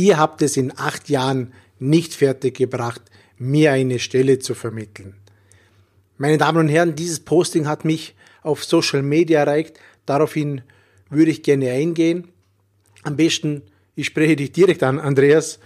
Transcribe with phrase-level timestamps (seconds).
[0.00, 3.02] ihr habt es in acht Jahren nicht fertiggebracht,
[3.36, 5.14] mir eine Stelle zu vermitteln.
[6.16, 9.78] Meine Damen und Herren, dieses Posting hat mich auf Social Media erreicht.
[10.06, 10.62] Daraufhin
[11.08, 12.28] würde ich gerne eingehen.
[13.02, 13.62] Am besten,
[13.94, 15.58] ich spreche dich direkt an, Andreas.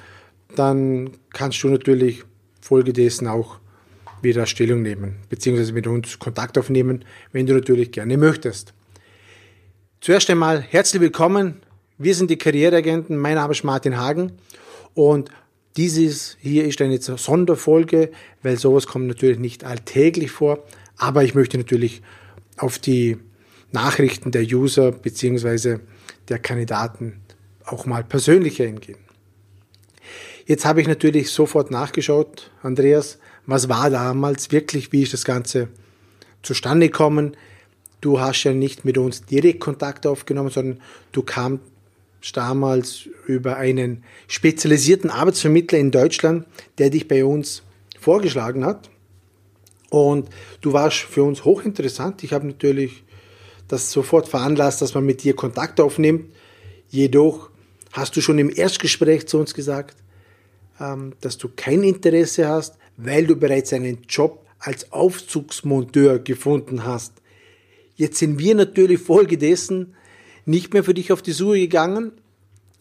[0.54, 2.24] Dann kannst du natürlich
[2.60, 3.58] folgedessen auch
[4.22, 8.72] wieder Stellung nehmen, beziehungsweise mit uns Kontakt aufnehmen, wenn du natürlich gerne möchtest.
[10.00, 11.63] Zuerst einmal herzlich willkommen.
[11.96, 13.16] Wir sind die Karriereagenten.
[13.16, 14.32] Mein Name ist Martin Hagen
[14.94, 15.30] und
[15.76, 18.10] dieses hier ist eine Sonderfolge,
[18.42, 20.64] weil sowas kommt natürlich nicht alltäglich vor,
[20.96, 22.02] aber ich möchte natürlich
[22.56, 23.18] auf die
[23.70, 25.82] Nachrichten der User beziehungsweise
[26.28, 27.20] der Kandidaten
[27.64, 28.98] auch mal persönlich eingehen.
[30.46, 35.68] Jetzt habe ich natürlich sofort nachgeschaut, Andreas, was war damals wirklich, wie ist das Ganze
[36.42, 37.36] zustande gekommen?
[38.00, 40.80] Du hast ja nicht mit uns direkt Kontakt aufgenommen, sondern
[41.12, 41.62] du kamst
[42.32, 46.46] damals über einen spezialisierten Arbeitsvermittler in Deutschland,
[46.78, 47.62] der dich bei uns
[48.00, 48.90] vorgeschlagen hat.
[49.90, 50.28] Und
[50.60, 52.24] du warst für uns hochinteressant.
[52.24, 53.04] Ich habe natürlich
[53.68, 56.26] das sofort veranlasst, dass man mit dir Kontakt aufnimmt.
[56.88, 57.50] Jedoch
[57.92, 59.96] hast du schon im Erstgespräch zu uns gesagt,
[60.80, 67.12] ähm, dass du kein Interesse hast, weil du bereits einen Job als Aufzugsmonteur gefunden hast.
[67.96, 69.94] Jetzt sind wir natürlich folgedessen
[70.46, 72.12] nicht mehr für dich auf die Suche gegangen,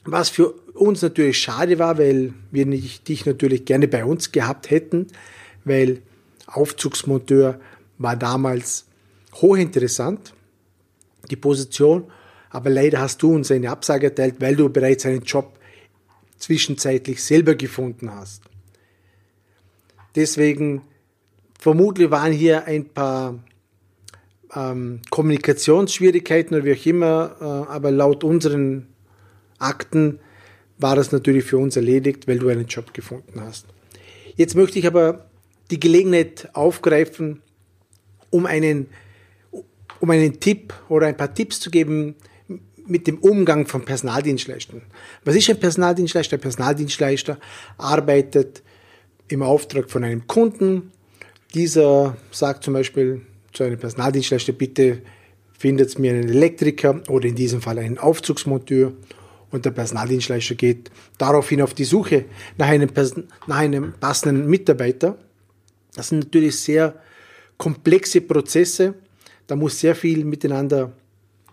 [0.05, 4.69] was für uns natürlich schade war, weil wir nicht, dich natürlich gerne bei uns gehabt
[4.69, 5.07] hätten,
[5.63, 6.01] weil
[6.47, 7.59] Aufzugsmonteur
[7.97, 8.85] war damals
[9.35, 10.33] hochinteressant,
[11.29, 12.11] die Position,
[12.49, 15.57] aber leider hast du uns eine Absage erteilt, weil du bereits einen Job
[16.37, 18.43] zwischenzeitlich selber gefunden hast.
[20.15, 20.81] Deswegen
[21.57, 23.39] vermutlich waren hier ein paar
[24.55, 28.87] ähm, Kommunikationsschwierigkeiten oder wie auch immer, äh, aber laut unseren
[29.59, 30.19] Akten
[30.77, 33.67] war das natürlich für uns erledigt, weil du einen Job gefunden hast.
[34.35, 35.25] Jetzt möchte ich aber
[35.71, 37.41] die Gelegenheit aufgreifen,
[38.29, 38.87] um einen,
[39.99, 42.15] um einen Tipp oder ein paar Tipps zu geben
[42.85, 44.81] mit dem Umgang von Personaldienstleistern.
[45.23, 46.37] Was ist ein Personaldienstleister?
[46.37, 47.37] Ein Personaldienstleister
[47.77, 48.61] arbeitet
[49.29, 50.91] im Auftrag von einem Kunden.
[51.53, 53.21] Dieser sagt zum Beispiel
[53.53, 55.01] zu einem Personaldienstleister, bitte
[55.57, 58.93] findet mir einen Elektriker oder in diesem Fall einen Aufzugsmonteur
[59.51, 62.25] und der Personaldienstleister geht daraufhin auf die Suche
[62.57, 62.89] nach einem,
[63.47, 65.17] nach einem passenden Mitarbeiter.
[65.93, 66.95] Das sind natürlich sehr
[67.57, 68.95] komplexe Prozesse.
[69.45, 70.91] Da muss sehr viel miteinander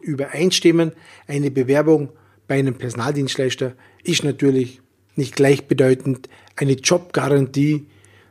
[0.01, 0.93] übereinstimmen.
[1.27, 2.09] Eine Bewerbung
[2.49, 4.81] bei einem Personaldienstleister ist natürlich
[5.15, 7.87] nicht gleichbedeutend eine Jobgarantie,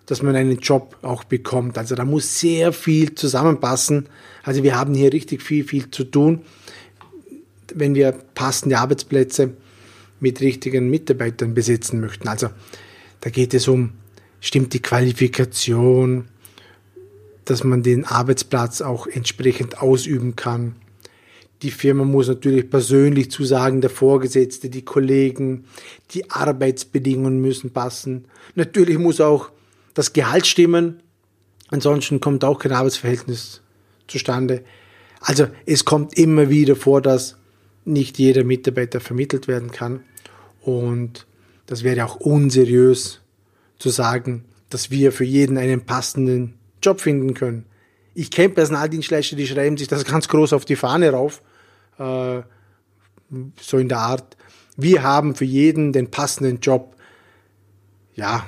[0.10, 1.78] dass man einen Job auch bekommt.
[1.78, 4.10] Also da muss sehr viel zusammenpassen.
[4.42, 6.42] Also wir haben hier richtig viel, viel zu tun,
[7.76, 9.54] wenn wir passende Arbeitsplätze
[10.20, 12.28] mit richtigen Mitarbeitern besetzen möchten.
[12.28, 12.50] Also
[13.22, 13.92] da geht es um,
[14.42, 16.28] stimmt die Qualifikation,
[17.46, 20.76] dass man den Arbeitsplatz auch entsprechend ausüben kann.
[21.62, 25.66] Die Firma muss natürlich persönlich zusagen, der Vorgesetzte, die Kollegen,
[26.16, 28.26] die Arbeitsbedingungen müssen passen.
[28.56, 29.52] Natürlich muss auch
[30.00, 31.04] das Gehalt stimmen,
[31.68, 33.60] ansonsten kommt auch kein Arbeitsverhältnis
[34.08, 34.64] zustande.
[35.20, 37.36] Also es kommt immer wieder vor, dass
[37.84, 40.06] nicht jeder Mitarbeiter vermittelt werden kann.
[40.62, 41.28] Und
[41.66, 43.20] das wäre auch unseriös
[43.78, 47.66] zu sagen, dass wir für jeden einen passenden Job finden können.
[48.14, 51.42] Ich kenne Personaldienstleister, die schreiben sich das ganz groß auf die Fahne rauf,
[51.98, 52.42] äh,
[53.60, 54.38] so in der Art,
[54.78, 56.96] wir haben für jeden den passenden Job.
[58.16, 58.48] Ja,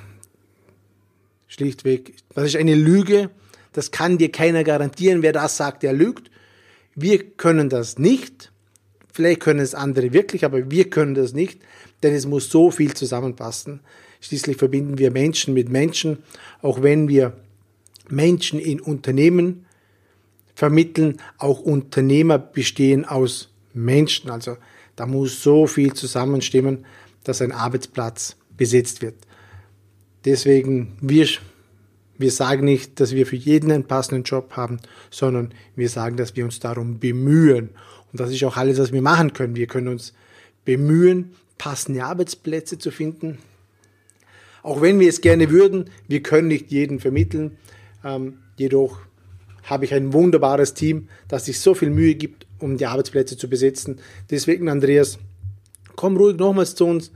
[1.52, 3.30] schlichtweg, das ist eine Lüge,
[3.74, 6.32] das kann dir keiner garantieren, wer das sagt, der lügt.
[6.96, 8.52] Wir können das nicht,
[9.12, 11.60] vielleicht können es andere wirklich, aber wir können das nicht
[12.04, 13.82] denn es muss so viel zusammenpassen.
[14.22, 16.20] Schließlich verbinden wir Menschen mit Menschen,
[16.62, 17.38] auch wenn wir
[18.10, 19.66] Menschen in Unternehmen
[20.56, 24.30] vermitteln, auch Unternehmer bestehen aus Menschen.
[24.30, 24.58] Also
[24.96, 26.86] da muss so viel zusammenstimmen,
[27.24, 29.16] dass ein Arbeitsplatz besetzt wird.
[30.26, 31.28] Deswegen, wir,
[32.18, 34.80] wir sagen nicht, dass wir für jeden einen passenden Job haben,
[35.10, 37.70] sondern wir sagen, dass wir uns darum bemühen.
[38.12, 39.56] Und das ist auch alles, was wir machen können.
[39.56, 40.14] Wir können uns
[40.66, 43.40] bemühen, passende Arbeitsplätze zu finden.
[44.64, 47.58] Auch wenn wir es gerne würden, wir können nicht jeden vermitteln.
[48.04, 49.00] Ähm, jedoch
[49.64, 53.50] habe ich ein wunderbares Team, das sich so viel Mühe gibt, um die Arbeitsplätze zu
[53.50, 54.00] besetzen.
[54.30, 55.18] Deswegen, Andreas,
[55.96, 57.12] komm ruhig nochmals zu uns.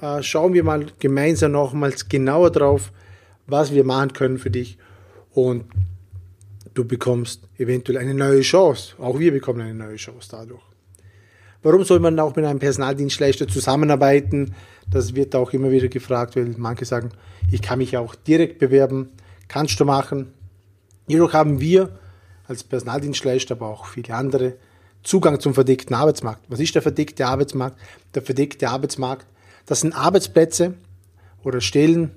[0.00, 2.92] Äh, schauen wir mal gemeinsam nochmals genauer drauf,
[3.46, 4.78] was wir machen können für dich.
[5.32, 5.64] Und
[6.74, 8.94] du bekommst eventuell eine neue Chance.
[8.98, 10.62] Auch wir bekommen eine neue Chance dadurch.
[11.62, 14.54] Warum soll man auch mit einem Personaldienstleister zusammenarbeiten?
[14.90, 17.10] Das wird auch immer wieder gefragt, weil manche sagen,
[17.50, 19.08] ich kann mich auch direkt bewerben,
[19.48, 20.32] kannst du machen.
[21.08, 21.98] Jedoch haben wir
[22.46, 24.54] als Personaldienstleister, aber auch viele andere,
[25.02, 26.42] Zugang zum verdeckten Arbeitsmarkt.
[26.48, 27.78] Was ist der verdeckte Arbeitsmarkt?
[28.14, 29.26] Der verdeckte Arbeitsmarkt,
[29.66, 30.74] das sind Arbeitsplätze
[31.44, 32.12] oder Stellen,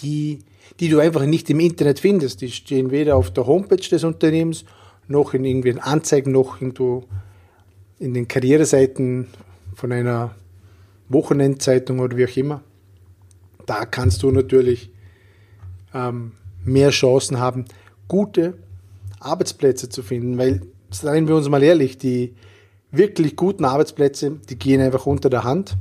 [0.00, 0.40] die,
[0.80, 2.40] die du einfach nicht im Internet findest.
[2.40, 4.64] Die stehen weder auf der Homepage des Unternehmens,
[5.08, 7.04] noch in irgendwelchen Anzeigen, noch irgendwo
[7.98, 9.28] in den Karriereseiten
[9.74, 10.34] von einer
[11.08, 12.62] Wochenendzeitung oder wie auch immer.
[13.66, 14.90] Da kannst du natürlich
[15.94, 16.32] ähm,
[16.64, 17.64] mehr Chancen haben,
[18.08, 18.54] gute
[19.20, 22.34] Arbeitsplätze zu finden, weil, seien wir uns mal ehrlich, die
[22.90, 25.76] wirklich guten Arbeitsplätze, die gehen einfach unter der Hand,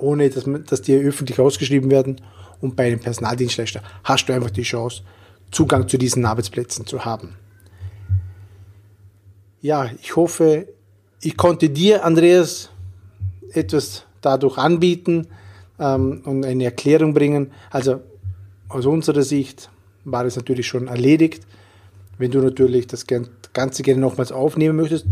[0.00, 2.20] ohne dass, dass die öffentlich ausgeschrieben werden.
[2.60, 5.02] Und bei einem Personaldienstleister hast du einfach die Chance,
[5.50, 7.34] Zugang zu diesen Arbeitsplätzen zu haben.
[9.62, 10.68] Ja, ich hoffe,
[11.20, 12.70] ich konnte dir, Andreas,
[13.52, 15.26] etwas dadurch anbieten
[15.78, 17.52] ähm, und eine Erklärung bringen.
[17.70, 18.00] Also
[18.68, 19.70] aus unserer Sicht
[20.04, 21.46] war es natürlich schon erledigt.
[22.18, 25.06] Wenn du natürlich das Ganze gerne nochmals aufnehmen möchtest,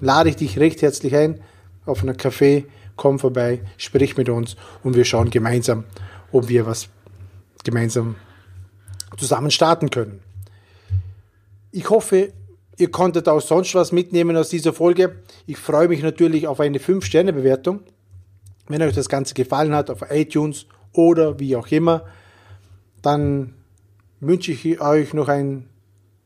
[0.00, 1.40] lade ich dich recht herzlich ein
[1.84, 2.64] auf einen Café,
[2.96, 5.84] komm vorbei, sprich mit uns und wir schauen gemeinsam,
[6.30, 6.88] ob wir was
[7.64, 8.16] gemeinsam
[9.16, 10.20] zusammen starten können.
[11.70, 12.32] Ich hoffe,
[12.76, 15.16] ihr konntet auch sonst was mitnehmen aus dieser Folge.
[15.46, 17.80] Ich freue mich natürlich auf eine 5-Sterne-Bewertung.
[18.68, 22.04] Wenn euch das Ganze gefallen hat, auf iTunes oder wie auch immer,
[23.00, 23.54] dann
[24.20, 25.68] wünsche ich euch noch einen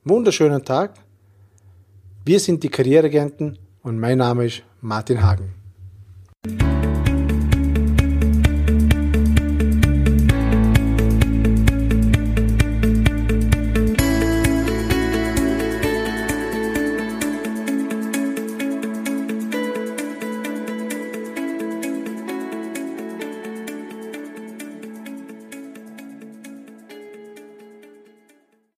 [0.04, 0.94] wunderschönen Tag.
[2.24, 5.65] Wir sind die Karriereagenten und mein Name ist Martin Hagen.